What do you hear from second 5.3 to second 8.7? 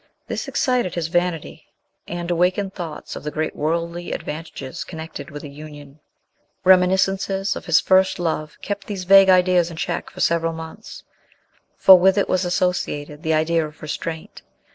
a union. Reminiscences of his first love